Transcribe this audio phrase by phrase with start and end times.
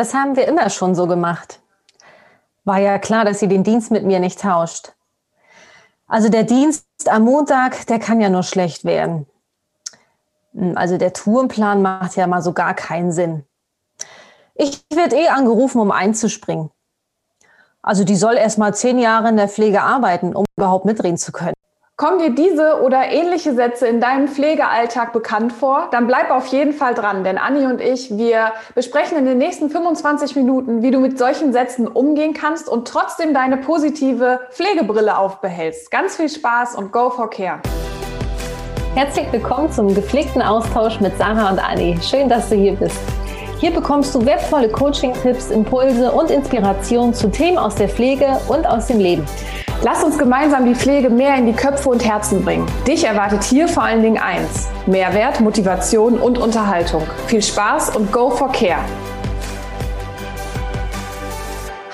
[0.00, 1.60] das haben wir immer schon so gemacht.
[2.64, 4.94] War ja klar, dass sie den Dienst mit mir nicht tauscht.
[6.06, 9.26] Also der Dienst am Montag, der kann ja nur schlecht werden.
[10.54, 13.44] Hm, also der Tourenplan macht ja mal so gar keinen Sinn.
[14.54, 16.70] Ich werde eh angerufen, um einzuspringen.
[17.82, 21.30] Also die soll erst mal zehn Jahre in der Pflege arbeiten, um überhaupt mitreden zu
[21.30, 21.59] können.
[22.00, 25.88] Kommen dir diese oder ähnliche Sätze in deinem Pflegealltag bekannt vor?
[25.90, 29.68] Dann bleib auf jeden Fall dran, denn Anni und ich, wir besprechen in den nächsten
[29.68, 35.90] 25 Minuten, wie du mit solchen Sätzen umgehen kannst und trotzdem deine positive Pflegebrille aufbehältst.
[35.90, 37.60] Ganz viel Spaß und go for care.
[38.94, 41.98] Herzlich willkommen zum gepflegten Austausch mit Sarah und Anni.
[42.00, 42.98] Schön, dass du hier bist.
[43.58, 48.86] Hier bekommst du wertvolle Coaching-Tipps, Impulse und Inspiration zu Themen aus der Pflege und aus
[48.86, 49.26] dem Leben.
[49.82, 52.66] Lass uns gemeinsam die Pflege mehr in die Köpfe und Herzen bringen.
[52.86, 57.02] Dich erwartet hier vor allen Dingen eins: Mehrwert, Motivation und Unterhaltung.
[57.28, 58.84] Viel Spaß und go for care!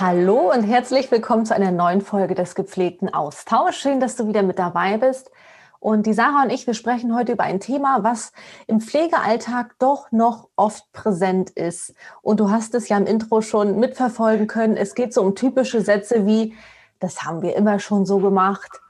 [0.01, 3.77] Hallo und herzlich willkommen zu einer neuen Folge des gepflegten Austauschs.
[3.77, 5.31] Schön, dass du wieder mit dabei bist.
[5.79, 8.33] Und die Sarah und ich, wir sprechen heute über ein Thema, was
[8.67, 11.95] im Pflegealltag doch noch oft präsent ist.
[12.21, 14.77] Und du hast es ja im Intro schon mitverfolgen können.
[14.77, 16.53] Es geht so um typische Sätze wie,
[17.01, 18.81] das haben wir immer schon so gemacht.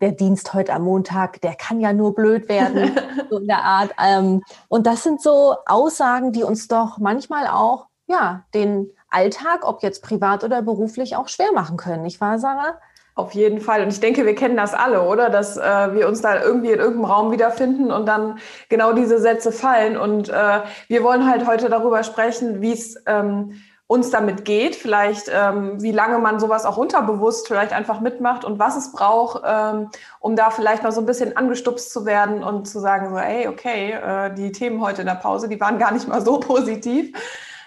[0.00, 2.96] Der Dienst heute am Montag, der kann ja nur blöd werden,
[3.30, 3.90] so in der Art.
[4.02, 9.82] Ähm, und das sind so Aussagen, die uns doch manchmal auch, ja, den Alltag, ob
[9.82, 12.78] jetzt privat oder beruflich, auch schwer machen können, nicht wahr, Sarah?
[13.16, 13.82] Auf jeden Fall.
[13.82, 15.30] Und ich denke, wir kennen das alle, oder?
[15.30, 19.52] Dass äh, wir uns da irgendwie in irgendeinem Raum wiederfinden und dann genau diese Sätze
[19.52, 19.96] fallen.
[19.96, 25.30] Und äh, wir wollen halt heute darüber sprechen, wie es ähm, uns damit geht, vielleicht
[25.32, 29.90] ähm, wie lange man sowas auch unterbewusst vielleicht einfach mitmacht und was es braucht, ähm,
[30.20, 33.46] um da vielleicht mal so ein bisschen angestupst zu werden und zu sagen so, ey,
[33.46, 37.12] okay, äh, die Themen heute in der Pause, die waren gar nicht mal so positiv.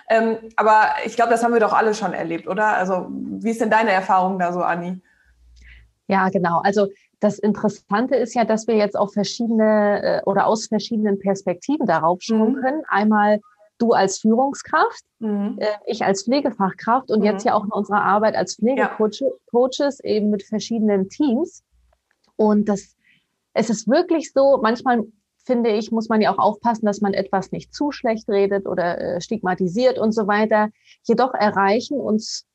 [0.10, 2.68] Ähm, aber ich glaube, das haben wir doch alle schon erlebt, oder?
[2.68, 5.00] Also wie ist denn deine Erfahrung da so, Anni?
[6.08, 6.62] Ja, genau.
[6.64, 6.88] Also
[7.20, 12.22] das Interessante ist ja, dass wir jetzt auf verschiedene äh, oder aus verschiedenen Perspektiven darauf
[12.22, 12.62] schauen mhm.
[12.62, 12.82] können.
[12.88, 13.42] Einmal
[13.78, 15.58] du als Führungskraft, mhm.
[15.60, 17.26] äh, ich als Pflegefachkraft und mhm.
[17.26, 20.10] jetzt ja auch in unserer Arbeit als Pflegecoaches ja.
[20.10, 21.64] eben mit verschiedenen Teams.
[22.36, 22.96] Und das,
[23.54, 25.04] es ist wirklich so, manchmal
[25.46, 29.00] finde ich, muss man ja auch aufpassen, dass man etwas nicht zu schlecht redet oder
[29.00, 30.70] äh, stigmatisiert und so weiter.
[31.04, 32.46] Jedoch erreichen uns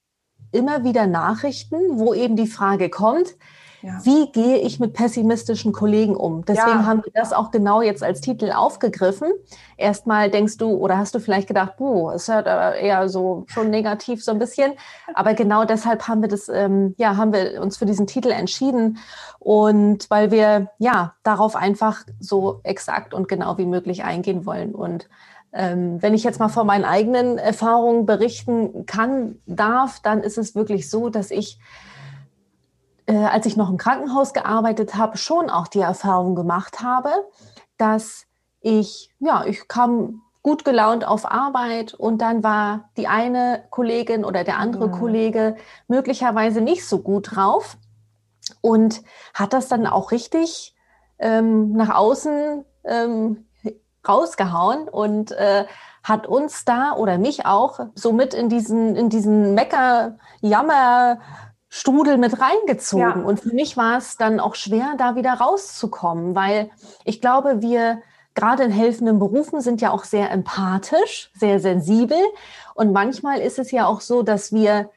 [0.52, 3.36] immer wieder Nachrichten, wo eben die Frage kommt,
[3.82, 3.98] ja.
[4.04, 6.44] Wie gehe ich mit pessimistischen Kollegen um?
[6.44, 6.86] Deswegen ja.
[6.86, 9.32] haben wir das auch genau jetzt als Titel aufgegriffen.
[9.76, 14.22] Erstmal denkst du oder hast du vielleicht gedacht, boah, es hört eher so schon negativ
[14.22, 14.74] so ein bisschen.
[15.14, 18.98] Aber genau deshalb haben wir das, ähm, ja, haben wir uns für diesen Titel entschieden
[19.40, 25.08] und weil wir ja darauf einfach so exakt und genau wie möglich eingehen wollen und
[25.54, 30.54] ähm, wenn ich jetzt mal von meinen eigenen Erfahrungen berichten kann, darf, dann ist es
[30.54, 31.91] wirklich so, dass ich äh,
[33.16, 37.10] als ich noch im Krankenhaus gearbeitet habe, schon auch die Erfahrung gemacht habe,
[37.78, 38.26] dass
[38.60, 44.44] ich, ja, ich kam gut gelaunt auf Arbeit und dann war die eine Kollegin oder
[44.44, 44.92] der andere ja.
[44.92, 45.56] Kollege
[45.88, 47.76] möglicherweise nicht so gut drauf
[48.60, 49.02] und
[49.34, 50.74] hat das dann auch richtig
[51.18, 53.46] ähm, nach außen ähm,
[54.06, 55.64] rausgehauen und äh,
[56.02, 61.20] hat uns da oder mich auch so mit in diesen, in diesen Mecker, Jammer,
[61.74, 63.22] Strudel mit reingezogen.
[63.22, 63.26] Ja.
[63.26, 66.68] Und für mich war es dann auch schwer, da wieder rauszukommen, weil
[67.06, 68.02] ich glaube, wir
[68.34, 72.18] gerade in helfenden Berufen sind ja auch sehr empathisch, sehr sensibel.
[72.74, 74.90] Und manchmal ist es ja auch so, dass wir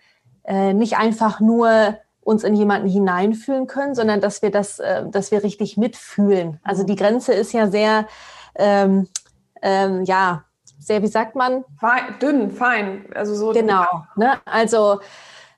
[0.43, 5.31] äh, nicht einfach nur uns in jemanden hineinfühlen können, sondern dass wir das, äh, dass
[5.31, 6.59] wir richtig mitfühlen.
[6.61, 8.05] Also die Grenze ist ja sehr,
[8.55, 9.07] ähm,
[9.61, 10.43] ähm, ja,
[10.77, 11.63] sehr, wie sagt man?
[11.79, 13.05] Fein, dünn, fein.
[13.15, 13.53] Also so.
[13.53, 13.85] Genau.
[14.17, 14.33] Ne?
[14.43, 14.99] Also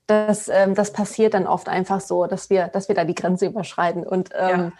[0.08, 3.46] das, ähm, das passiert dann oft einfach so, dass wir, dass wir da die Grenze
[3.46, 4.04] überschreiten.
[4.04, 4.72] Und ähm, ja.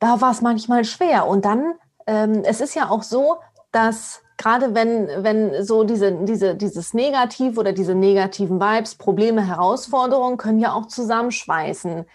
[0.00, 1.26] da war es manchmal schwer.
[1.26, 1.74] Und dann,
[2.06, 3.36] ähm, es ist ja auch so,
[3.72, 10.38] dass gerade wenn, wenn so diese, diese, dieses Negativ oder diese negativen Vibes, Probleme, Herausforderungen
[10.38, 12.06] können ja auch zusammenschweißen.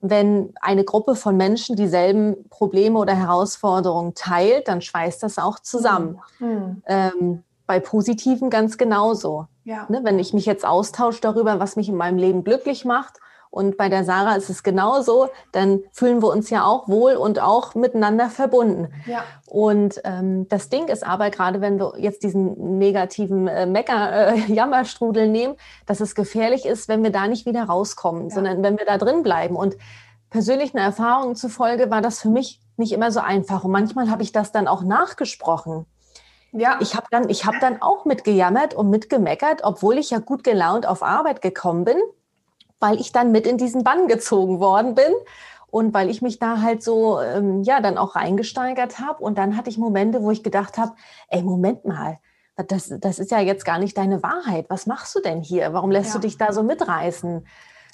[0.00, 6.20] Wenn eine Gruppe von Menschen dieselben Probleme oder Herausforderungen teilt, dann schweißt das auch zusammen.
[6.38, 7.42] Mhm.
[7.66, 9.48] Bei Positiven ganz genauso.
[9.66, 9.86] Ja.
[9.88, 13.18] Ne, wenn ich mich jetzt austausche darüber, was mich in meinem Leben glücklich macht,
[13.50, 17.40] und bei der Sarah ist es genauso, dann fühlen wir uns ja auch wohl und
[17.40, 18.92] auch miteinander verbunden.
[19.06, 19.24] Ja.
[19.46, 25.28] Und ähm, das Ding ist aber, gerade wenn wir jetzt diesen negativen äh, Mecker-Jammerstrudel äh,
[25.30, 25.54] nehmen,
[25.86, 28.34] dass es gefährlich ist, wenn wir da nicht wieder rauskommen, ja.
[28.34, 29.56] sondern wenn wir da drin bleiben.
[29.56, 29.76] Und
[30.28, 33.64] persönlichen Erfahrungen zufolge war das für mich nicht immer so einfach.
[33.64, 35.86] Und manchmal habe ich das dann auch nachgesprochen
[36.52, 36.78] ja.
[36.80, 41.02] ich habe dann, hab dann auch mitgejammert und mitgemeckert, obwohl ich ja gut gelaunt auf
[41.02, 41.96] Arbeit gekommen bin,
[42.80, 45.12] weil ich dann mit in diesen Bann gezogen worden bin
[45.68, 49.22] und weil ich mich da halt so, ähm, ja, dann auch reingesteigert habe.
[49.22, 50.92] Und dann hatte ich Momente, wo ich gedacht habe,
[51.28, 52.18] ey, Moment mal,
[52.56, 54.66] das, das ist ja jetzt gar nicht deine Wahrheit.
[54.70, 55.72] Was machst du denn hier?
[55.72, 56.20] Warum lässt ja.
[56.20, 57.46] du dich da so mitreißen?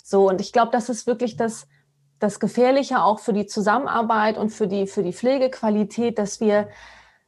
[0.05, 1.67] So, und ich glaube, das ist wirklich das,
[2.21, 6.69] das Gefährliche auch für die Zusammenarbeit und für die, für die Pflegequalität, dass wir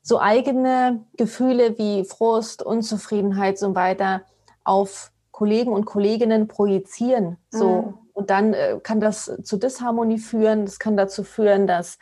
[0.05, 4.21] so eigene Gefühle wie Frust, Unzufriedenheit so weiter
[4.63, 7.39] auf Kollegen und Kolleginnen projizieren.
[7.51, 7.83] So.
[7.83, 7.95] Mhm.
[8.13, 10.67] Und dann äh, kann das zu Disharmonie führen.
[10.67, 11.99] Das kann dazu führen, dass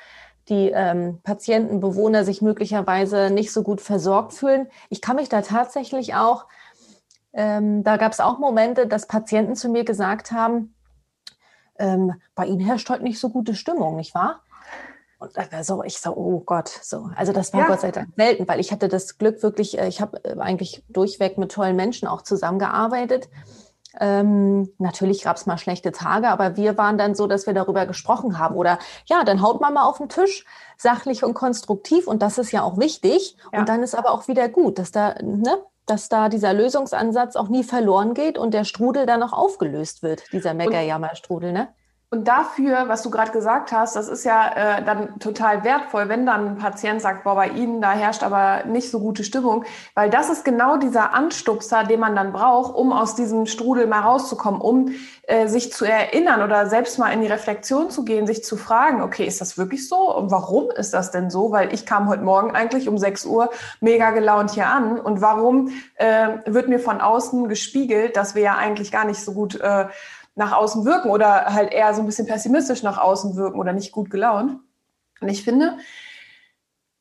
[0.48, 4.66] die ähm, Patienten, Bewohner sich möglicherweise nicht so gut versorgt fühlen.
[4.90, 6.46] Ich kann mich da tatsächlich auch,
[7.32, 10.74] ähm, da gab es auch Momente, dass Patienten zu mir gesagt haben,
[11.78, 14.42] ähm, bei Ihnen herrscht heute nicht so gute Stimmung, nicht wahr?
[15.22, 17.08] Und so, ich so, oh Gott, so.
[17.16, 17.66] Also das war ja.
[17.66, 20.84] Gott sei Dank selten, weil ich hatte das Glück wirklich, äh, ich habe äh, eigentlich
[20.88, 23.28] durchweg mit tollen Menschen auch zusammengearbeitet.
[24.00, 27.86] Ähm, natürlich gab es mal schlechte Tage, aber wir waren dann so, dass wir darüber
[27.86, 28.56] gesprochen haben.
[28.56, 30.44] Oder ja, dann haut man mal auf den Tisch,
[30.76, 32.06] sachlich und konstruktiv.
[32.06, 33.36] Und das ist ja auch wichtig.
[33.52, 33.60] Ja.
[33.60, 37.48] Und dann ist aber auch wieder gut, dass da, ne, dass da dieser Lösungsansatz auch
[37.48, 41.68] nie verloren geht und der Strudel dann auch aufgelöst wird, dieser Meckerjammerstrudel, ne?
[42.12, 46.26] Und dafür, was du gerade gesagt hast, das ist ja äh, dann total wertvoll, wenn
[46.26, 49.64] dann ein Patient sagt, boah, bei Ihnen, da herrscht aber nicht so gute Stimmung,
[49.94, 54.00] weil das ist genau dieser Anstupser, den man dann braucht, um aus diesem Strudel mal
[54.00, 54.92] rauszukommen, um
[55.22, 59.00] äh, sich zu erinnern oder selbst mal in die Reflexion zu gehen, sich zu fragen,
[59.00, 60.14] okay, ist das wirklich so?
[60.14, 61.50] Und warum ist das denn so?
[61.50, 63.48] Weil ich kam heute Morgen eigentlich um 6 Uhr
[63.80, 65.00] mega gelaunt hier an.
[65.00, 69.32] Und warum äh, wird mir von außen gespiegelt, dass wir ja eigentlich gar nicht so
[69.32, 69.86] gut äh,
[70.34, 73.92] nach außen wirken oder halt eher so ein bisschen pessimistisch nach außen wirken oder nicht
[73.92, 74.58] gut gelaunt.
[75.20, 75.76] Und ich finde,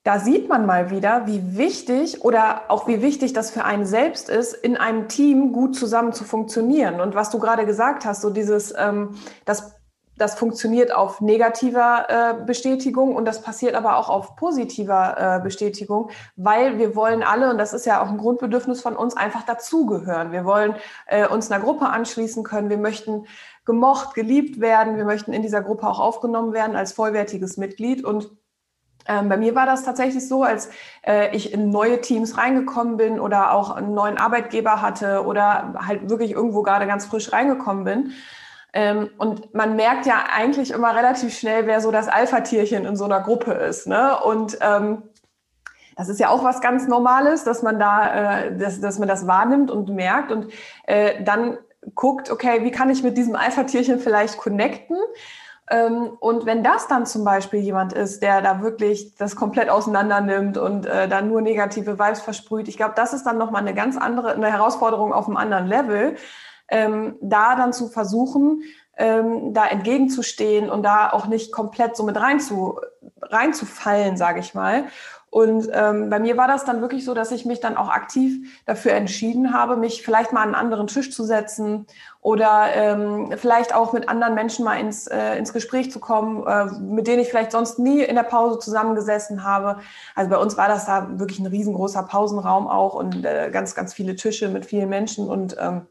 [0.04, 4.30] da sieht man mal wieder, wie wichtig oder auch wie wichtig das für einen selbst
[4.30, 7.00] ist, in einem Team gut zusammen zu funktionieren.
[7.00, 9.76] Und was du gerade gesagt hast, so dieses, ähm, das
[10.18, 16.12] das funktioniert auf negativer äh, Bestätigung und das passiert aber auch auf positiver äh, Bestätigung,
[16.36, 20.32] weil wir wollen alle, und das ist ja auch ein Grundbedürfnis von uns, einfach dazugehören.
[20.32, 20.76] Wir wollen
[21.08, 23.26] äh, uns einer Gruppe anschließen können, wir möchten
[23.66, 28.04] gemocht, geliebt werden, wir möchten in dieser Gruppe auch aufgenommen werden als vollwertiges Mitglied.
[28.04, 28.30] Und
[29.08, 30.70] ähm, bei mir war das tatsächlich so, als
[31.06, 36.10] äh, ich in neue Teams reingekommen bin oder auch einen neuen Arbeitgeber hatte oder halt
[36.10, 38.12] wirklich irgendwo gerade ganz frisch reingekommen bin,
[38.74, 43.20] und man merkt ja eigentlich immer relativ schnell, wer so das Alpha-Tierchen in so einer
[43.20, 43.86] Gruppe ist.
[43.86, 44.18] Ne?
[44.24, 45.04] Und ähm,
[45.98, 49.28] das ist ja auch was ganz Normales, dass man da, äh, dass, dass man das
[49.28, 50.52] wahrnimmt und merkt und
[50.88, 51.58] äh, dann
[51.96, 54.98] guckt, okay, wie kann ich mit diesem Alpha-Tierchen vielleicht connecten?
[55.70, 60.22] Ähm, und wenn das dann zum Beispiel jemand ist, der da wirklich das komplett auseinander
[60.22, 63.74] nimmt und äh, da nur negative Vibes versprüht, ich glaube, das ist dann nochmal eine
[63.74, 66.16] ganz andere, eine Herausforderung auf einem anderen Level,
[66.72, 68.64] ähm, da dann zu versuchen,
[68.98, 72.80] ähm, da entgegenzustehen und da auch nicht komplett so mit rein zu,
[73.22, 74.86] reinzufallen, sage ich mal.
[75.32, 78.62] Und ähm, bei mir war das dann wirklich so, dass ich mich dann auch aktiv
[78.66, 81.88] dafür entschieden habe, mich vielleicht mal an einen anderen Tisch zu setzen
[82.20, 86.66] oder ähm, vielleicht auch mit anderen Menschen mal ins, äh, ins Gespräch zu kommen, äh,
[86.82, 89.80] mit denen ich vielleicht sonst nie in der Pause zusammengesessen habe.
[90.16, 93.94] Also bei uns war das da wirklich ein riesengroßer Pausenraum auch und äh, ganz, ganz
[93.94, 95.88] viele Tische mit vielen Menschen und ähm,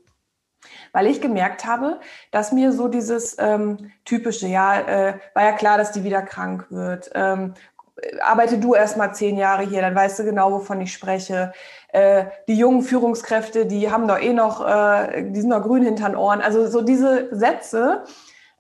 [0.93, 2.01] weil ich gemerkt habe,
[2.31, 6.67] dass mir so dieses ähm, typische, ja, äh, war ja klar, dass die wieder krank
[6.71, 7.11] wird.
[7.15, 7.55] Ähm,
[8.21, 11.53] arbeite du erst mal zehn Jahre hier, dann weißt du genau, wovon ich spreche.
[11.93, 16.09] Äh, die jungen Führungskräfte, die haben doch eh noch, äh, die sind noch grün hinter
[16.09, 16.41] den Ohren.
[16.41, 18.05] Also so diese Sätze,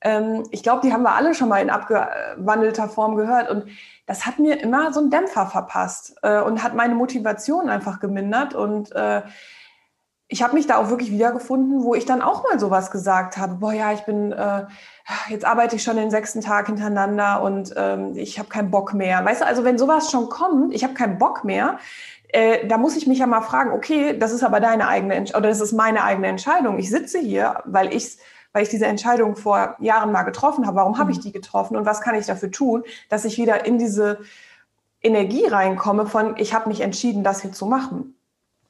[0.02, 3.50] ähm, ich glaube, die haben wir alle schon mal in abgewandelter Form gehört.
[3.50, 3.66] Und
[4.06, 8.54] das hat mir immer so einen Dämpfer verpasst äh, und hat meine Motivation einfach gemindert.
[8.54, 9.22] Und äh,
[10.32, 13.56] ich habe mich da auch wirklich wiedergefunden, wo ich dann auch mal sowas gesagt habe.
[13.56, 14.64] Boah, ja, ich bin, äh,
[15.28, 19.24] jetzt arbeite ich schon den sechsten Tag hintereinander und ähm, ich habe keinen Bock mehr.
[19.24, 21.78] Weißt du, also wenn sowas schon kommt, ich habe keinen Bock mehr,
[22.28, 25.40] äh, da muss ich mich ja mal fragen, okay, das ist aber deine eigene Entscheidung
[25.40, 26.78] oder das ist meine eigene Entscheidung.
[26.78, 28.18] Ich sitze hier, weil ich
[28.52, 30.76] weil ich diese Entscheidung vor Jahren mal getroffen habe.
[30.76, 31.22] Warum habe ich mhm.
[31.22, 34.18] die getroffen und was kann ich dafür tun, dass ich wieder in diese
[35.02, 38.16] Energie reinkomme von, ich habe mich entschieden, das hier zu machen.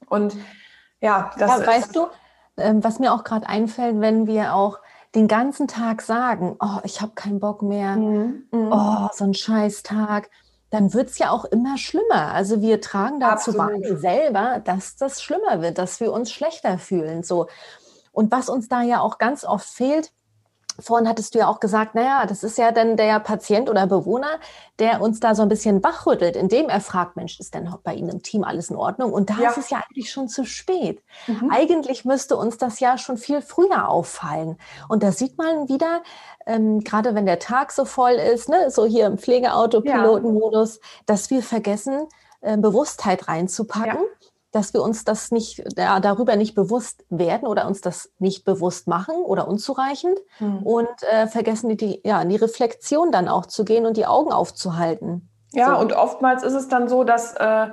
[0.06, 0.36] Und
[1.00, 2.06] ja, das ja, weißt du,
[2.56, 4.78] ähm, was mir auch gerade einfällt, wenn wir auch
[5.14, 8.44] den ganzen Tag sagen, oh, ich habe keinen Bock mehr, mhm.
[8.50, 8.72] mhm.
[8.72, 10.30] oh, so ein Scheißtag,
[10.70, 12.32] dann wird es ja auch immer schlimmer.
[12.32, 17.24] Also wir tragen dazu bei selber, dass das schlimmer wird, dass wir uns schlechter fühlen.
[17.24, 17.48] So.
[18.12, 20.12] Und was uns da ja auch ganz oft fehlt,
[20.80, 24.38] vorhin hattest du ja auch gesagt, naja, das ist ja dann der Patient oder Bewohner,
[24.78, 28.08] der uns da so ein bisschen wachrüttelt, indem er fragt, Mensch, ist denn bei Ihnen
[28.08, 29.12] im Team alles in Ordnung?
[29.12, 29.50] Und da ja.
[29.50, 31.02] ist es ja eigentlich schon zu spät.
[31.26, 31.50] Mhm.
[31.50, 34.58] Eigentlich müsste uns das ja schon viel früher auffallen.
[34.88, 36.02] Und da sieht man wieder,
[36.46, 40.82] ähm, gerade wenn der Tag so voll ist, ne, so hier im Pflegeauto-Pilotenmodus, ja.
[41.06, 42.08] dass wir vergessen,
[42.40, 44.00] äh, Bewusstheit reinzupacken.
[44.00, 44.19] Ja
[44.52, 48.88] dass wir uns das nicht ja, darüber nicht bewusst werden oder uns das nicht bewusst
[48.88, 50.58] machen oder unzureichend mhm.
[50.58, 54.32] und äh, vergessen die, ja, in die Reflexion dann auch zu gehen und die Augen
[54.32, 55.28] aufzuhalten.
[55.52, 55.80] Ja, so.
[55.80, 57.68] und oftmals ist es dann so, dass äh,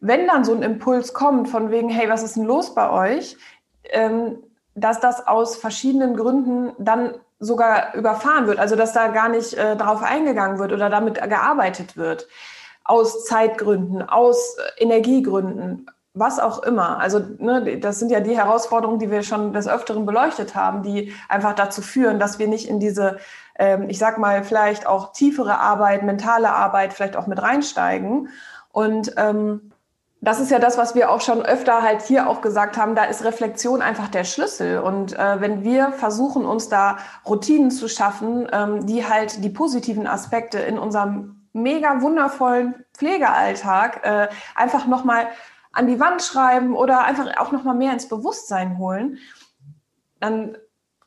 [0.00, 3.36] wenn dann so ein Impuls kommt von wegen, hey, was ist denn los bei euch,
[3.84, 4.42] ähm,
[4.74, 9.76] dass das aus verschiedenen Gründen dann sogar überfahren wird, also dass da gar nicht äh,
[9.76, 12.28] darauf eingegangen wird oder damit gearbeitet wird.
[12.84, 16.98] Aus Zeitgründen, aus äh, Energiegründen, was auch immer.
[16.98, 21.12] Also ne, das sind ja die Herausforderungen, die wir schon des Öfteren beleuchtet haben, die
[21.28, 23.18] einfach dazu führen, dass wir nicht in diese,
[23.58, 28.30] ähm, ich sag mal, vielleicht auch tiefere Arbeit, mentale Arbeit vielleicht auch mit reinsteigen.
[28.72, 29.72] Und ähm,
[30.22, 33.04] das ist ja das, was wir auch schon öfter halt hier auch gesagt haben, da
[33.04, 34.78] ist Reflexion einfach der Schlüssel.
[34.78, 36.96] Und äh, wenn wir versuchen, uns da
[37.26, 44.28] Routinen zu schaffen, ähm, die halt die positiven Aspekte in unserem mega wundervollen Pflegealltag äh,
[44.54, 45.28] einfach nochmal
[45.76, 49.18] an die Wand schreiben oder einfach auch noch mal mehr ins Bewusstsein holen,
[50.20, 50.56] dann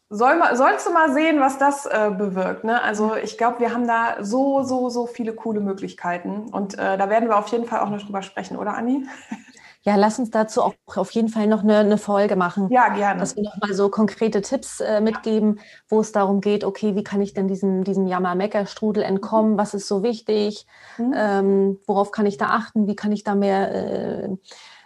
[0.09, 2.63] soll mal, sollst du mal sehen, was das äh, bewirkt.
[2.63, 2.81] Ne?
[2.81, 6.49] Also ich glaube, wir haben da so, so, so viele coole Möglichkeiten.
[6.49, 9.07] Und äh, da werden wir auf jeden Fall auch noch drüber sprechen, oder Anni?
[9.89, 12.69] Ja, lass uns dazu auch auf jeden Fall noch eine, eine Folge machen.
[12.69, 13.19] Ja, gerne.
[13.19, 17.21] Dass wir nochmal so konkrete Tipps äh, mitgeben, wo es darum geht, okay, wie kann
[17.21, 19.57] ich denn diesem, diesem Jammer-Mecker-Strudel entkommen?
[19.57, 20.67] Was ist so wichtig?
[20.99, 21.13] Mhm.
[21.17, 22.85] Ähm, worauf kann ich da achten?
[22.85, 24.29] Wie kann ich da mehr äh,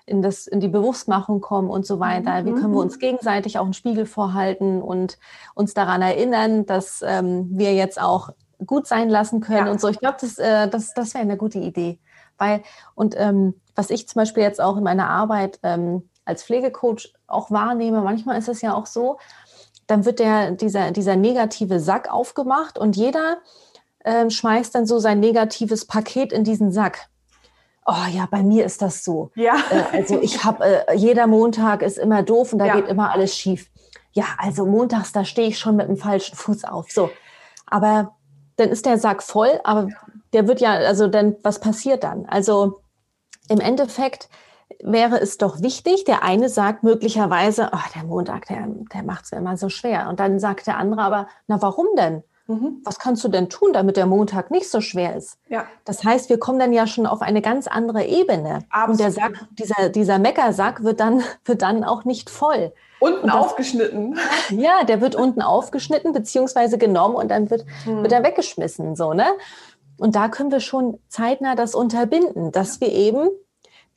[0.05, 2.45] in, das, in die Bewusstmachung kommen und so weiter?
[2.45, 2.77] Wie können wir mhm.
[2.77, 5.17] uns gegenseitig auch einen Spiegel vorhalten und
[5.53, 8.29] uns daran erinnern, dass ähm, wir jetzt auch
[8.65, 9.71] gut sein lassen können ja.
[9.73, 9.89] und so.
[9.89, 11.99] Ich glaube, das, äh, das, das wäre eine gute Idee.
[12.37, 12.63] Weil,
[12.95, 17.51] und ähm, was ich zum Beispiel jetzt auch in meiner Arbeit ähm, als Pflegecoach auch
[17.51, 19.17] wahrnehme, manchmal ist es ja auch so,
[19.87, 23.37] dann wird der, dieser, dieser negative Sack aufgemacht und jeder
[23.99, 27.09] äh, schmeißt dann so sein negatives Paket in diesen Sack.
[27.85, 29.31] Oh ja, bei mir ist das so.
[29.35, 29.55] Ja.
[29.69, 32.75] Äh, also ich habe, äh, jeder Montag ist immer doof und da ja.
[32.75, 33.69] geht immer alles schief.
[34.13, 36.91] Ja, also montags, da stehe ich schon mit dem falschen Fuß auf.
[36.91, 37.09] So.
[37.65, 38.15] Aber
[38.55, 39.89] dann ist der Sack voll, aber
[40.31, 42.25] der wird ja, also dann, was passiert dann?
[42.27, 42.82] Also
[43.53, 44.29] im Endeffekt
[44.81, 49.31] wäre es doch wichtig, der eine sagt möglicherweise, oh, der Montag, der, der macht es
[49.31, 50.09] mir immer so schwer.
[50.09, 52.23] Und dann sagt der andere aber, na warum denn?
[52.47, 52.81] Mhm.
[52.83, 55.37] Was kannst du denn tun, damit der Montag nicht so schwer ist?
[55.47, 55.65] Ja.
[55.85, 58.65] Das heißt, wir kommen dann ja schon auf eine ganz andere Ebene.
[58.69, 58.89] Absolut.
[58.89, 62.73] Und der Sack, dieser, dieser Meckersack wird dann, wird dann auch nicht voll.
[62.99, 64.17] Unten das, aufgeschnitten.
[64.49, 68.01] Ja, der wird unten aufgeschnitten, beziehungsweise genommen und dann wird, mhm.
[68.01, 69.27] wird er weggeschmissen, so, ne?
[69.97, 73.29] Und da können wir schon zeitnah das unterbinden, dass wir eben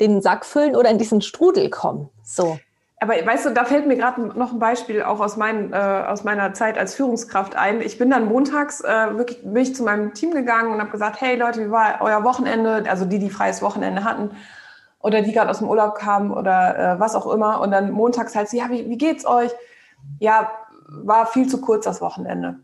[0.00, 2.08] den Sack füllen oder in diesen Strudel kommen.
[2.22, 2.58] So.
[2.98, 6.24] Aber weißt du, da fällt mir gerade noch ein Beispiel auch aus, mein, äh, aus
[6.24, 7.82] meiner Zeit als Führungskraft ein.
[7.82, 11.20] Ich bin dann montags äh, wirklich bin ich zu meinem Team gegangen und habe gesagt,
[11.20, 12.84] hey Leute, wie war euer Wochenende?
[12.88, 14.30] Also die, die freies Wochenende hatten
[15.00, 17.60] oder die gerade aus dem Urlaub kamen oder äh, was auch immer.
[17.60, 19.52] Und dann montags halt, ja, wie, wie geht's euch?
[20.18, 20.50] Ja,
[20.88, 22.56] war viel zu kurz das Wochenende.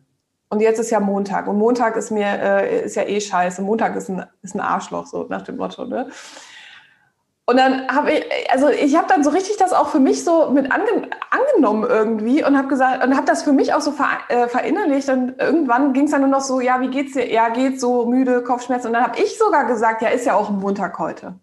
[0.49, 1.47] Und jetzt ist ja Montag.
[1.47, 3.63] Und Montag ist mir, äh, ist ja eh scheiße.
[3.63, 6.09] Montag ist ein, ist ein Arschloch, so nach dem Motto, ne?
[7.53, 10.49] Und dann habe ich, also ich habe dann so richtig das auch für mich so
[10.49, 14.09] mit ange, angenommen irgendwie und habe gesagt und habe das für mich auch so ver,
[14.29, 15.11] äh, verinnerlicht.
[15.11, 17.31] Und irgendwann ging es dann nur noch so, ja, wie geht's dir?
[17.31, 18.87] Ja, geht so müde, Kopfschmerzen.
[18.87, 21.35] Und dann habe ich sogar gesagt, ja, ist ja auch ein Montag heute.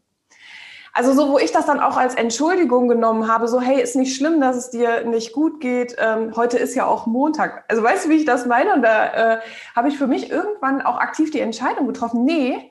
[0.94, 4.16] Also so, wo ich das dann auch als Entschuldigung genommen habe, so, hey, ist nicht
[4.16, 5.96] schlimm, dass es dir nicht gut geht.
[6.00, 7.66] Ähm, heute ist ja auch Montag.
[7.68, 8.74] Also weißt du, wie ich das meine?
[8.74, 9.40] Und da äh,
[9.76, 12.69] habe ich für mich irgendwann auch aktiv die Entscheidung getroffen, nee,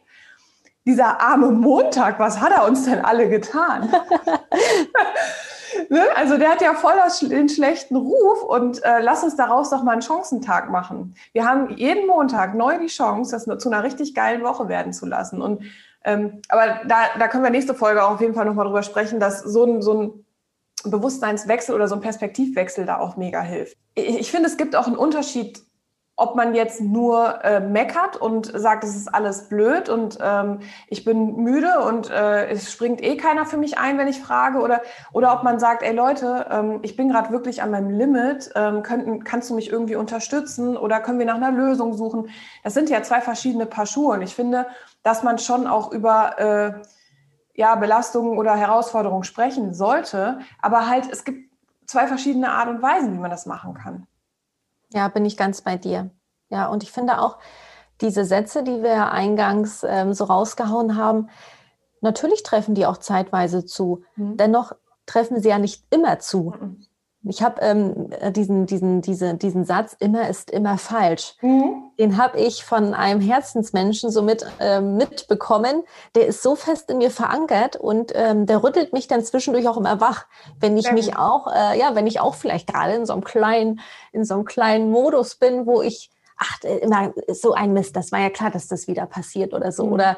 [0.88, 3.90] dieser arme Montag, was hat er uns denn alle getan?
[5.90, 6.02] ne?
[6.16, 6.94] Also der hat ja voll
[7.28, 11.14] den schlechten Ruf und äh, lass uns daraus doch mal einen Chancentag machen.
[11.34, 15.04] Wir haben jeden Montag neu die Chance, das zu einer richtig geilen Woche werden zu
[15.04, 15.42] lassen.
[15.42, 15.62] Und
[16.04, 19.20] ähm, aber da, da können wir nächste Folge auch auf jeden Fall nochmal drüber sprechen,
[19.20, 20.24] dass so ein, so ein
[20.84, 23.76] Bewusstseinswechsel oder so ein Perspektivwechsel da auch mega hilft.
[23.94, 25.60] Ich, ich finde, es gibt auch einen Unterschied
[26.18, 30.58] ob man jetzt nur äh, meckert und sagt, es ist alles blöd und ähm,
[30.88, 34.58] ich bin müde und äh, es springt eh keiner für mich ein, wenn ich frage,
[34.58, 34.82] oder,
[35.12, 38.82] oder ob man sagt, ey Leute, ähm, ich bin gerade wirklich an meinem Limit, ähm,
[38.82, 42.30] könnten, kannst du mich irgendwie unterstützen oder können wir nach einer Lösung suchen?
[42.64, 44.66] Das sind ja zwei verschiedene Paar Schuhe und ich finde,
[45.04, 46.72] dass man schon auch über äh,
[47.54, 51.52] ja, Belastungen oder Herausforderungen sprechen sollte, aber halt, es gibt
[51.86, 54.08] zwei verschiedene Art und Weisen, wie man das machen kann.
[54.92, 56.10] Ja, bin ich ganz bei dir.
[56.50, 57.38] Ja, und ich finde auch
[58.00, 61.28] diese Sätze, die wir eingangs ähm, so rausgehauen haben,
[62.00, 64.04] natürlich treffen die auch zeitweise zu.
[64.16, 64.36] Mhm.
[64.36, 64.72] Dennoch
[65.06, 66.54] treffen sie ja nicht immer zu.
[66.58, 66.86] Mhm.
[67.24, 71.34] Ich habe ähm, diesen, diesen, diese, diesen Satz, immer ist immer falsch.
[71.42, 71.90] Mhm.
[71.98, 75.82] Den habe ich von einem Herzensmenschen so mit, ähm, mitbekommen.
[76.14, 79.76] Der ist so fest in mir verankert und ähm, der rüttelt mich dann zwischendurch auch
[79.76, 80.26] immer wach,
[80.60, 83.80] wenn ich mich auch, äh, ja, wenn ich auch vielleicht gerade in so einem kleinen,
[84.12, 88.20] in so einem kleinen Modus bin, wo ich, ach, immer so ein Mist, das war
[88.20, 89.86] ja klar, dass das wieder passiert oder so.
[89.86, 89.92] Mhm.
[89.92, 90.16] Oder,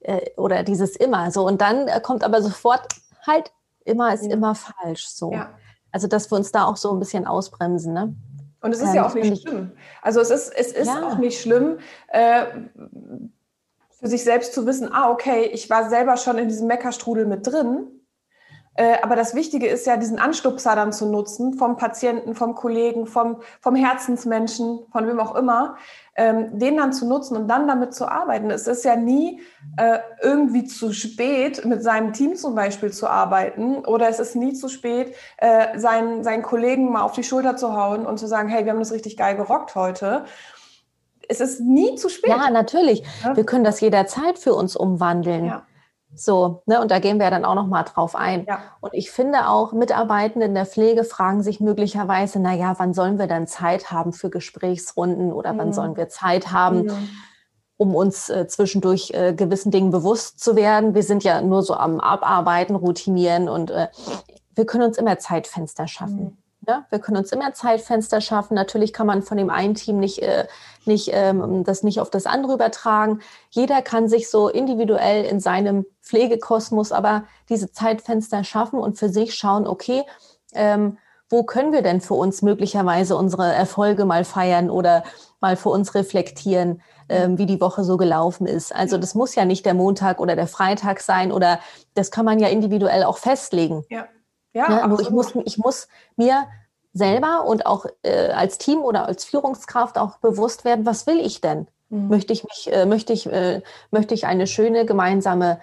[0.00, 1.46] äh, oder dieses immer so.
[1.46, 2.86] Und dann äh, kommt aber sofort
[3.26, 3.52] halt,
[3.84, 4.32] immer ist ja.
[4.32, 5.32] immer falsch so.
[5.32, 5.54] Ja.
[5.92, 8.14] Also, dass wir uns da auch so ein bisschen ausbremsen, ne?
[8.62, 9.72] Und es ist ähm, ja auch nicht schlimm.
[10.02, 11.06] Also es ist, es ist ja.
[11.06, 12.44] auch nicht schlimm, äh,
[13.90, 17.46] für sich selbst zu wissen, ah, okay, ich war selber schon in diesem Meckerstrudel mit
[17.46, 17.86] drin.
[18.74, 23.06] Äh, aber das Wichtige ist ja, diesen Anstupser dann zu nutzen, vom Patienten, vom Kollegen,
[23.06, 25.76] vom, vom Herzensmenschen, von wem auch immer,
[26.16, 28.50] ähm, den dann zu nutzen und dann damit zu arbeiten.
[28.50, 29.42] Es ist ja nie
[29.76, 34.54] äh, irgendwie zu spät, mit seinem Team zum Beispiel zu arbeiten oder es ist nie
[34.54, 38.48] zu spät, äh, seinen, seinen Kollegen mal auf die Schulter zu hauen und zu sagen,
[38.48, 40.24] hey, wir haben das richtig geil gerockt heute.
[41.28, 42.30] Es ist nie zu spät.
[42.30, 43.02] Ja, natürlich.
[43.22, 43.36] Ja?
[43.36, 45.46] Wir können das jederzeit für uns umwandeln.
[45.46, 45.62] Ja.
[46.14, 48.44] So, ne, und da gehen wir dann auch noch mal drauf ein.
[48.46, 48.60] Ja.
[48.80, 53.18] Und ich finde auch, Mitarbeitende in der Pflege fragen sich möglicherweise, na ja, wann sollen
[53.18, 55.58] wir dann Zeit haben für Gesprächsrunden oder mhm.
[55.58, 57.08] wann sollen wir Zeit haben, mhm.
[57.78, 60.94] um uns äh, zwischendurch äh, gewissen Dingen bewusst zu werden?
[60.94, 63.88] Wir sind ja nur so am Abarbeiten, Routinieren und äh,
[64.54, 66.24] wir können uns immer Zeitfenster schaffen.
[66.24, 66.41] Mhm.
[66.66, 68.54] Ja, wir können uns immer Zeitfenster schaffen.
[68.54, 70.46] Natürlich kann man von dem einen Team nicht, äh,
[70.84, 73.20] nicht ähm, das nicht auf das andere übertragen.
[73.50, 79.34] Jeder kann sich so individuell in seinem Pflegekosmos aber diese Zeitfenster schaffen und für sich
[79.34, 80.04] schauen, okay,
[80.54, 85.02] ähm, wo können wir denn für uns möglicherweise unsere Erfolge mal feiern oder
[85.40, 88.72] mal für uns reflektieren, ähm, wie die Woche so gelaufen ist.
[88.72, 91.58] Also das muss ja nicht der Montag oder der Freitag sein oder
[91.94, 93.84] das kann man ja individuell auch festlegen.
[93.88, 94.06] Ja.
[94.52, 94.88] Ja, ne?
[94.88, 96.46] Nur ich muss, ich muss mir
[96.92, 101.40] selber und auch äh, als Team oder als Führungskraft auch bewusst werden, was will ich
[101.40, 101.68] denn?
[101.88, 102.08] Mhm.
[102.08, 105.60] Möchte ich mich, äh, möchte ich, äh, möchte ich eine schöne gemeinsame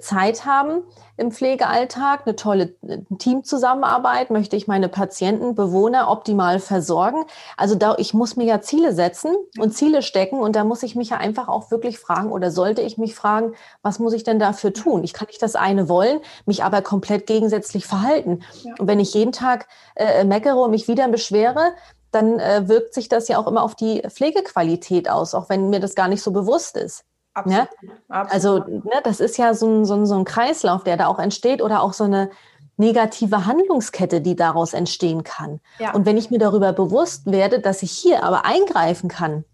[0.00, 0.82] Zeit haben
[1.20, 7.24] im Pflegealltag, eine tolle äh, Teamzusammenarbeit, möchte ich meine Patienten, Bewohner optimal versorgen.
[7.58, 10.96] Also da, ich muss mir ja Ziele setzen und Ziele stecken und da muss ich
[10.96, 14.38] mich ja einfach auch wirklich fragen oder sollte ich mich fragen, was muss ich denn
[14.38, 15.04] dafür tun?
[15.04, 18.42] Ich kann nicht das eine wollen, mich aber komplett gegensätzlich verhalten.
[18.62, 18.72] Ja.
[18.78, 21.72] Und wenn ich jeden Tag äh, meckere und mich wieder beschwere,
[22.12, 25.80] dann äh, wirkt sich das ja auch immer auf die Pflegequalität aus, auch wenn mir
[25.80, 27.04] das gar nicht so bewusst ist.
[27.40, 27.68] Absolut.
[27.82, 27.94] Ja?
[28.08, 28.32] Absolut.
[28.32, 31.18] Also ne, das ist ja so ein, so, ein, so ein Kreislauf, der da auch
[31.18, 32.30] entsteht oder auch so eine
[32.76, 35.60] negative Handlungskette, die daraus entstehen kann.
[35.78, 35.92] Ja.
[35.92, 39.44] Und wenn ich mir darüber bewusst werde, dass ich hier aber eingreifen kann,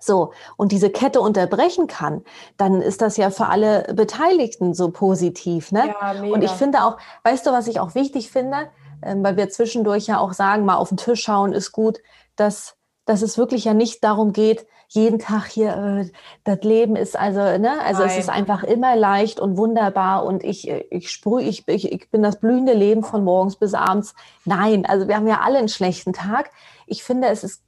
[0.00, 2.24] so, und diese Kette unterbrechen kann,
[2.56, 5.72] dann ist das ja für alle Beteiligten so positiv.
[5.72, 5.88] Ne?
[5.88, 6.22] Ja.
[6.22, 8.70] Und ich finde auch, weißt du, was ich auch wichtig finde,
[9.02, 11.98] ähm, weil wir zwischendurch ja auch sagen, mal auf den Tisch schauen ist gut,
[12.36, 16.10] dass, dass es wirklich ja nicht darum geht, jeden Tag hier, äh,
[16.44, 18.10] das Leben ist also, ne, also Nein.
[18.10, 22.22] es ist einfach immer leicht und wunderbar und ich, ich sprühe, ich, ich, ich bin
[22.22, 24.14] das blühende Leben von morgens bis abends.
[24.44, 26.50] Nein, also wir haben ja alle einen schlechten Tag.
[26.86, 27.62] Ich finde, es ist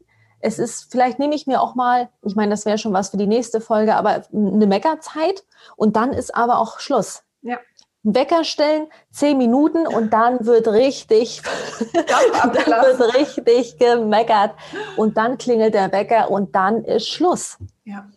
[0.44, 3.16] es ist, vielleicht nehme ich mir auch mal, ich meine, das wäre schon was für
[3.16, 5.44] die nächste Folge, aber eine Meckerzeit
[5.76, 7.22] und dann ist aber auch Schluss.
[7.42, 7.58] Ja.
[8.02, 11.42] Wecker stellen, zehn Minuten und dann wird richtig,
[11.92, 14.52] dann wird richtig gemeckert.
[14.96, 17.58] Und dann klingelt der Wecker und dann ist Schluss.
[17.84, 18.08] Ja.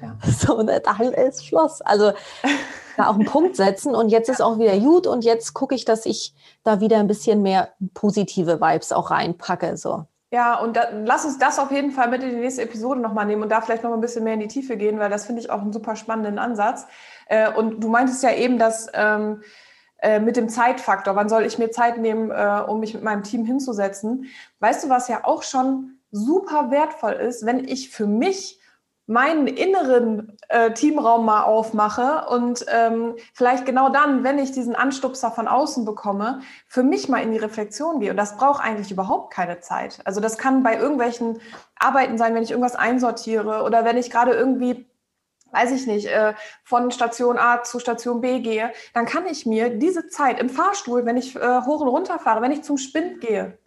[0.00, 0.16] ja.
[0.38, 1.80] So, und dann ist Schluss.
[1.82, 2.12] Also
[2.96, 5.84] da auch einen Punkt setzen und jetzt ist auch wieder gut und jetzt gucke ich,
[5.84, 9.76] dass ich da wieder ein bisschen mehr positive Vibes auch reinpacke.
[9.76, 10.04] So.
[10.32, 13.26] Ja, und da, lass uns das auf jeden Fall mit in die nächste Episode nochmal
[13.26, 15.42] nehmen und da vielleicht noch ein bisschen mehr in die Tiefe gehen, weil das finde
[15.42, 16.86] ich auch einen super spannenden Ansatz.
[17.32, 19.42] Äh, und du meintest ja eben, dass ähm,
[20.02, 23.22] äh, mit dem Zeitfaktor, wann soll ich mir Zeit nehmen, äh, um mich mit meinem
[23.22, 24.26] Team hinzusetzen?
[24.60, 28.60] Weißt du, was ja auch schon super wertvoll ist, wenn ich für mich
[29.06, 35.30] meinen inneren äh, Teamraum mal aufmache und ähm, vielleicht genau dann, wenn ich diesen Anstupser
[35.30, 38.10] von außen bekomme, für mich mal in die Reflexion gehe.
[38.10, 40.00] Und das braucht eigentlich überhaupt keine Zeit.
[40.04, 41.40] Also das kann bei irgendwelchen
[41.76, 44.86] Arbeiten sein, wenn ich irgendwas einsortiere oder wenn ich gerade irgendwie
[45.52, 46.34] weiß ich nicht, äh,
[46.64, 51.06] von Station A zu Station B gehe, dann kann ich mir diese Zeit im Fahrstuhl,
[51.06, 53.58] wenn ich äh, hoch und runter fahre, wenn ich zum Spind gehe,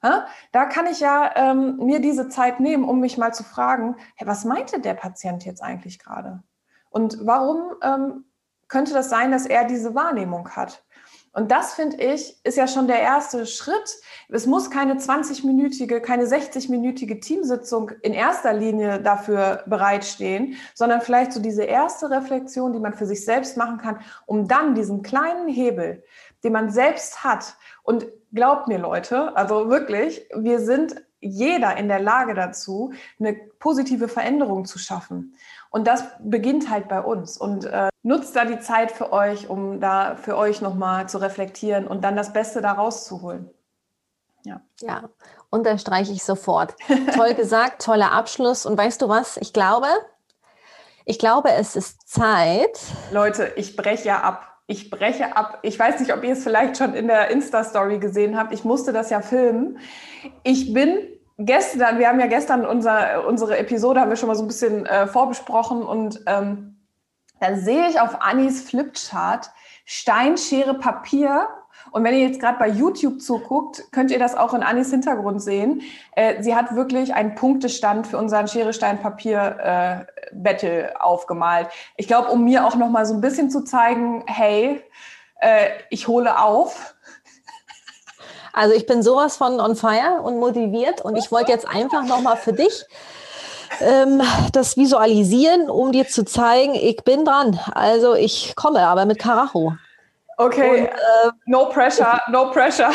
[0.00, 4.28] da kann ich ja ähm, mir diese Zeit nehmen, um mich mal zu fragen, hey,
[4.28, 6.42] was meinte der Patient jetzt eigentlich gerade?
[6.90, 8.24] Und warum ähm,
[8.68, 10.84] könnte das sein, dass er diese Wahrnehmung hat?
[11.38, 14.00] Und das finde ich, ist ja schon der erste Schritt.
[14.28, 21.40] Es muss keine 20-minütige, keine 60-minütige Teamsitzung in erster Linie dafür bereitstehen, sondern vielleicht so
[21.40, 26.02] diese erste Reflexion, die man für sich selbst machen kann, um dann diesen kleinen Hebel,
[26.42, 27.54] den man selbst hat.
[27.84, 34.08] Und glaubt mir, Leute, also wirklich, wir sind jeder in der Lage dazu, eine positive
[34.08, 35.34] Veränderung zu schaffen.
[35.70, 37.36] Und das beginnt halt bei uns.
[37.36, 41.86] Und äh, nutzt da die Zeit für euch, um da für euch nochmal zu reflektieren
[41.86, 43.50] und dann das Beste da rauszuholen.
[44.44, 44.60] Ja.
[44.80, 45.10] ja,
[45.50, 46.74] unterstreiche ich sofort.
[47.14, 48.64] Toll gesagt, toller Abschluss.
[48.64, 49.36] Und weißt du was?
[49.36, 49.88] Ich glaube,
[51.04, 52.78] ich glaube, es ist Zeit.
[53.12, 54.57] Leute, ich breche ja ab.
[54.70, 55.60] Ich breche ab.
[55.62, 58.52] Ich weiß nicht, ob ihr es vielleicht schon in der Insta-Story gesehen habt.
[58.52, 59.78] Ich musste das ja filmen.
[60.42, 60.98] Ich bin
[61.38, 64.84] gestern, wir haben ja gestern unser, unsere Episode, haben wir schon mal so ein bisschen
[64.84, 66.76] äh, vorbesprochen und ähm,
[67.40, 69.50] da sehe ich auf Annis Flipchart
[69.86, 71.48] Stein, Schere, Papier.
[71.90, 75.42] Und wenn ihr jetzt gerade bei YouTube zuguckt, könnt ihr das auch in Annis Hintergrund
[75.42, 75.82] sehen.
[76.12, 81.68] Äh, sie hat wirklich einen Punktestand für unseren Schere, Stein, Papier äh, Battle aufgemalt.
[81.96, 84.82] Ich glaube, um mir auch noch mal so ein bisschen zu zeigen, hey,
[85.40, 86.94] äh, ich hole auf.
[88.52, 92.22] Also ich bin sowas von on fire und motiviert und ich wollte jetzt einfach noch
[92.22, 92.86] mal für dich
[93.80, 94.22] ähm,
[94.52, 97.58] das visualisieren, um dir zu zeigen, ich bin dran.
[97.72, 99.74] Also ich komme, aber mit Karacho.
[100.40, 102.90] Okay, und, äh, no pressure, no pressure.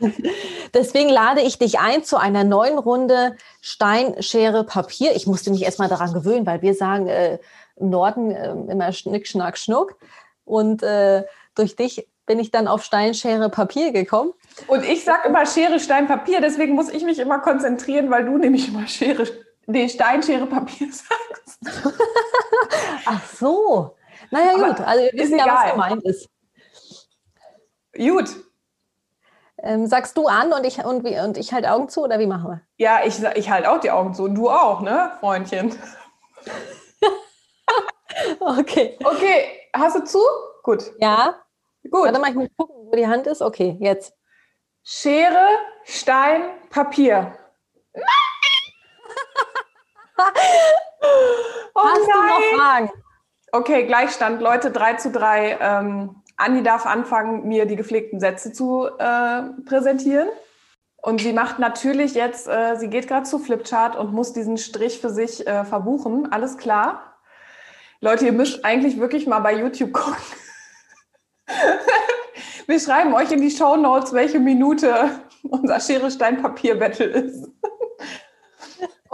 [0.74, 5.14] Deswegen lade ich dich ein zu einer neuen Runde Stein, Schere, Papier.
[5.14, 7.38] Ich musste mich erstmal daran gewöhnen, weil wir sagen äh,
[7.76, 9.96] im Norden äh, immer Schnick, Schnack, Schnuck.
[10.46, 14.32] Und äh, durch dich bin ich dann auf Stein, Schere, Papier gekommen.
[14.66, 16.40] Und ich sage immer Schere, Stein, Papier.
[16.40, 19.26] Deswegen muss ich mich immer konzentrieren, weil du nämlich immer Schere,
[19.66, 21.92] nee, Stein, Schere, Papier sagst.
[23.04, 23.94] Ach so.
[24.30, 24.80] Naja, gut.
[24.80, 26.28] Also wir wissen ja, was gemeint ist.
[27.96, 28.30] Gut.
[29.58, 32.50] Ähm, sagst du an und ich, und, und ich halte Augen zu oder wie machen
[32.50, 32.60] wir?
[32.76, 34.24] Ja, ich, ich halte auch die Augen zu.
[34.24, 35.74] Und du auch, ne, Freundchen?
[38.40, 38.98] okay.
[39.02, 40.18] Okay, hast du zu?
[40.62, 40.92] Gut.
[40.98, 41.36] Ja.
[41.90, 42.04] Gut.
[42.04, 43.42] Warte mal, ich muss gucken, wo die Hand ist.
[43.42, 44.12] Okay, jetzt.
[44.82, 45.46] Schere,
[45.84, 47.38] Stein, Papier.
[51.74, 52.08] oh Hast nein.
[52.08, 53.03] du noch Fragen?
[53.54, 55.58] Okay, Gleichstand, Leute, 3 zu 3.
[55.60, 60.26] Ähm, Anni darf anfangen, mir die gepflegten Sätze zu äh, präsentieren.
[61.00, 64.98] Und sie macht natürlich jetzt, äh, sie geht gerade zu Flipchart und muss diesen Strich
[64.98, 66.32] für sich äh, verbuchen.
[66.32, 67.14] Alles klar.
[68.00, 70.16] Leute, ihr müsst eigentlich wirklich mal bei YouTube gucken.
[72.66, 75.10] Wir schreiben euch in die Show Notes, welche Minute
[75.44, 77.48] unser Schere Stein Papier Battle ist.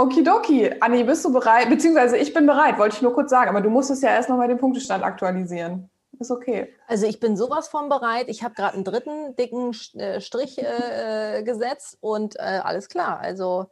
[0.00, 0.74] Okidoki.
[0.80, 1.68] Anni, bist du bereit?
[1.68, 3.50] Beziehungsweise ich bin bereit, wollte ich nur kurz sagen.
[3.50, 5.90] Aber du musst es ja erst noch mal den Punktestand aktualisieren.
[6.18, 6.74] Ist okay.
[6.86, 8.28] Also ich bin sowas von bereit.
[8.28, 13.20] Ich habe gerade einen dritten dicken äh, Strich äh, äh, gesetzt und äh, alles klar.
[13.20, 13.66] Also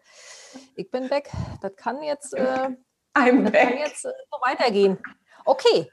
[0.77, 1.31] ich bin weg.
[1.63, 2.45] Das kann jetzt, äh,
[3.15, 3.23] das.
[3.25, 4.99] Kann jetzt äh, so weitergehen.
[5.47, 5.91] Okay,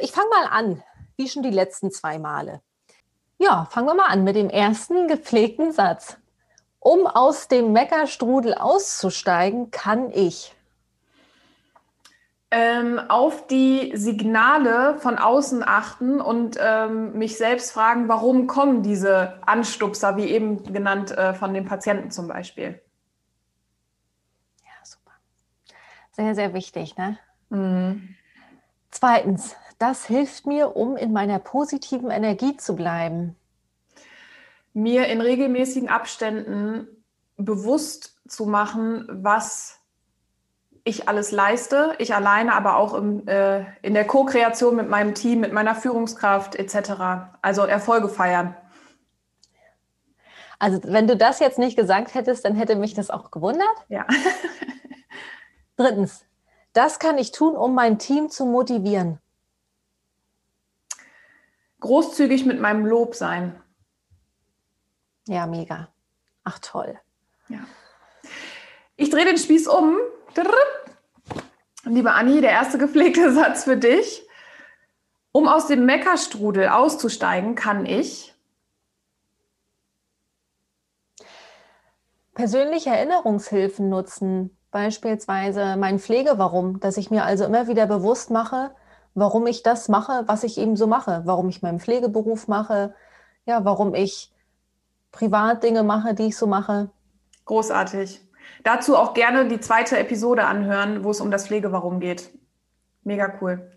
[0.00, 0.82] ich fange mal an,
[1.18, 2.62] wie schon die letzten zwei Male.
[3.36, 6.16] Ja, fangen wir mal an mit dem ersten gepflegten Satz.
[6.84, 10.54] Um aus dem Meckerstrudel auszusteigen, kann ich
[12.50, 19.38] ähm, auf die Signale von außen achten und ähm, mich selbst fragen, warum kommen diese
[19.46, 22.82] Anstupser, wie eben genannt äh, von den Patienten zum Beispiel.
[24.62, 25.12] Ja, super.
[26.12, 26.98] Sehr, sehr wichtig.
[26.98, 27.18] Ne?
[27.48, 28.14] Mhm.
[28.90, 33.36] Zweitens, das hilft mir, um in meiner positiven Energie zu bleiben?
[34.74, 36.86] Mir in regelmäßigen Abständen
[37.36, 39.80] bewusst zu machen, was
[40.84, 45.40] ich alles leiste, ich alleine, aber auch im, äh, in der Co-Kreation mit meinem Team,
[45.40, 47.30] mit meiner Führungskraft etc.
[47.40, 48.54] Also Erfolge feiern.
[50.58, 53.74] Also wenn du das jetzt nicht gesagt hättest, dann hätte mich das auch gewundert.
[53.88, 54.06] Ja.
[55.76, 56.26] Drittens,
[56.74, 59.18] das kann ich tun, um mein Team zu motivieren
[61.84, 63.60] großzügig mit meinem Lob sein.
[65.26, 65.88] Ja, mega.
[66.44, 66.98] Ach toll.
[67.48, 67.60] Ja.
[68.96, 69.96] Ich drehe den Spieß um.
[71.84, 74.26] Liebe Anni, der erste gepflegte Satz für dich.
[75.32, 78.34] Um aus dem Meckerstrudel auszusteigen, kann ich
[82.34, 84.56] persönliche Erinnerungshilfen nutzen.
[84.70, 88.74] Beispielsweise mein Pflegewarum, dass ich mir also immer wieder bewusst mache,
[89.14, 92.94] warum ich das mache, was ich eben so mache, warum ich meinen Pflegeberuf mache,
[93.46, 94.33] ja, warum ich
[95.14, 96.90] Privatdinge mache, die ich so mache.
[97.44, 98.20] Großartig.
[98.64, 102.30] Dazu auch gerne die zweite Episode anhören, wo es um das Pflegewarum geht.
[103.04, 103.70] Mega cool.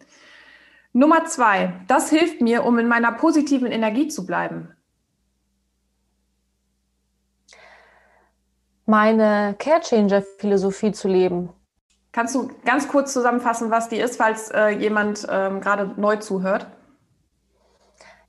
[0.93, 4.73] Nummer zwei, das hilft mir, um in meiner positiven Energie zu bleiben.
[8.88, 11.50] Meine Care-Changer-Philosophie zu leben.
[12.13, 16.65] Kannst du ganz kurz zusammenfassen, was die ist, falls äh, jemand ähm, gerade neu zuhört?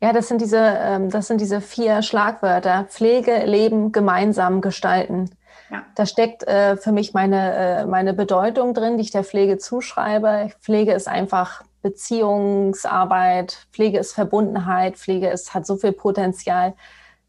[0.00, 2.84] Ja, das sind diese, ähm, das sind diese vier Schlagwörter.
[2.84, 5.30] Pflege, Leben, gemeinsam gestalten.
[5.70, 5.84] Ja.
[5.96, 10.50] Da steckt äh, für mich meine, äh, meine Bedeutung drin, die ich der Pflege zuschreibe.
[10.60, 16.74] Pflege ist einfach Beziehungsarbeit, Pflege ist Verbundenheit, Pflege ist, hat so viel Potenzial.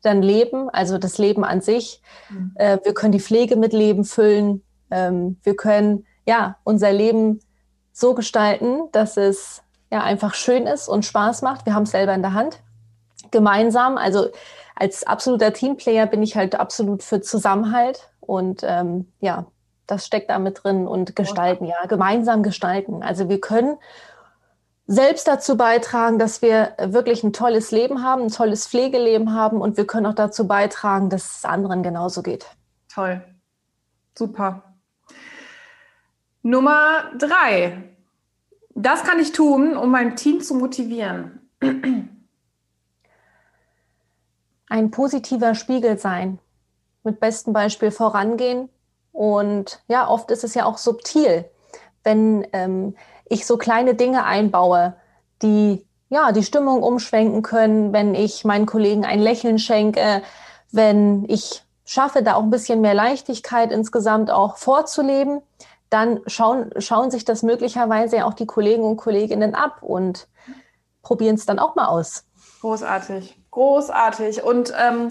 [0.02, 2.02] Dann Leben, also das Leben an sich.
[2.30, 2.52] Mhm.
[2.56, 4.64] Äh, wir können die Pflege mit Leben füllen.
[4.92, 7.42] Ähm, wir können ja unser Leben
[7.92, 11.66] so gestalten, dass es ja einfach schön ist und Spaß macht.
[11.66, 12.60] Wir haben es selber in der Hand.
[13.32, 14.30] Gemeinsam, also
[14.76, 19.46] als absoluter Teamplayer bin ich halt absolut für Zusammenhalt und ähm, ja,
[19.88, 23.04] das steckt da mit drin und gestalten, ja, gemeinsam gestalten.
[23.04, 23.78] Also wir können
[24.88, 29.78] selbst dazu beitragen, dass wir wirklich ein tolles Leben haben, ein tolles Pflegeleben haben und
[29.78, 32.46] wir können auch dazu beitragen, dass es anderen genauso geht.
[32.92, 33.22] Toll.
[34.16, 34.64] Super.
[36.42, 37.84] Nummer drei.
[38.82, 41.50] Das kann ich tun, um mein Team zu motivieren.
[44.70, 46.40] Ein positiver Spiegel sein.
[47.04, 48.70] Mit bestem Beispiel vorangehen.
[49.12, 51.44] Und ja, oft ist es ja auch subtil,
[52.06, 54.96] wenn ähm, ich so kleine Dinge einbaue,
[55.42, 60.22] die ja die Stimmung umschwenken können, wenn ich meinen Kollegen ein Lächeln schenke,
[60.72, 65.42] wenn ich schaffe, da auch ein bisschen mehr Leichtigkeit insgesamt auch vorzuleben,
[65.90, 70.28] dann schauen, schauen sich das möglicherweise auch die Kollegen und Kolleginnen ab und
[71.02, 72.26] probieren es dann auch mal aus.
[72.62, 74.44] Großartig, großartig.
[74.44, 75.10] Und ähm,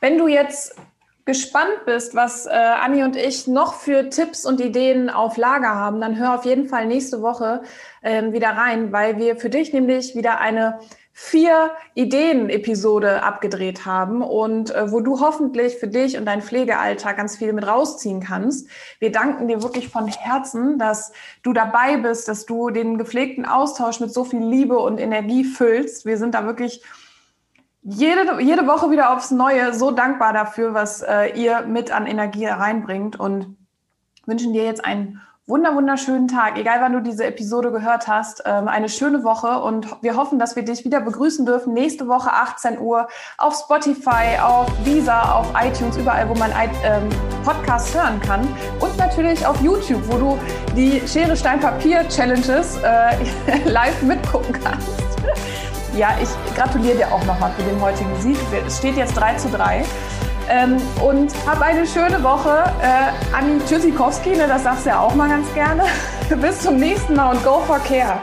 [0.00, 0.76] wenn du jetzt
[1.24, 6.00] gespannt bist, was äh, Anni und ich noch für Tipps und Ideen auf Lager haben,
[6.00, 7.62] dann hör auf jeden Fall nächste Woche
[8.02, 10.80] ähm, wieder rein, weil wir für dich nämlich wieder eine
[11.22, 17.36] vier Ideen-Episode abgedreht haben und äh, wo du hoffentlich für dich und deinen Pflegealltag ganz
[17.36, 18.70] viel mit rausziehen kannst.
[19.00, 24.00] Wir danken dir wirklich von Herzen, dass du dabei bist, dass du den gepflegten Austausch
[24.00, 26.06] mit so viel Liebe und Energie füllst.
[26.06, 26.82] Wir sind da wirklich
[27.82, 32.46] jede, jede Woche wieder aufs Neue so dankbar dafür, was äh, ihr mit an Energie
[32.46, 33.58] reinbringt und
[34.24, 38.68] wünschen dir jetzt einen wunder wunderschönen Tag, egal wann du diese Episode gehört hast, ähm,
[38.68, 42.78] eine schöne Woche und wir hoffen, dass wir dich wieder begrüßen dürfen nächste Woche 18
[42.78, 46.52] Uhr auf Spotify, auf Visa, auf iTunes, überall, wo man
[46.84, 47.08] ähm,
[47.44, 48.46] Podcasts hören kann
[48.78, 50.38] und natürlich auf YouTube, wo du
[50.76, 53.16] die Schere Stein Papier Challenges äh,
[53.64, 54.88] live mitgucken kannst.
[55.96, 58.36] Ja, ich gratuliere dir auch nochmal für den heutigen Sieg.
[58.64, 59.84] Es steht jetzt 3 zu 3.
[60.50, 62.64] Ähm, und hab eine schöne Woche.
[62.82, 65.84] Äh, Anni Tschüssikowski, ne, das sagst du ja auch mal ganz gerne.
[66.40, 68.20] Bis zum nächsten Mal und go for care.